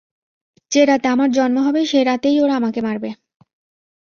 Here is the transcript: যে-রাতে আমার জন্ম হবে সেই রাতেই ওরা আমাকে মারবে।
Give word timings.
যে-রাতে 0.71 1.07
আমার 1.07 1.29
জন্ম 1.31 1.57
হবে 1.59 1.81
সেই 1.85 2.03
রাতেই 2.03 2.37
ওরা 2.39 2.53
আমাকে 2.55 2.79
মারবে। 2.81 3.09